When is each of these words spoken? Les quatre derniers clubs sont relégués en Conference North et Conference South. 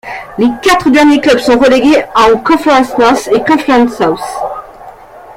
Les 0.39 0.47
quatre 0.63 0.89
derniers 0.89 1.21
clubs 1.21 1.37
sont 1.37 1.59
relégués 1.59 2.03
en 2.15 2.35
Conference 2.39 2.97
North 2.97 3.29
et 3.31 3.43
Conference 3.43 3.97
South. 3.97 4.19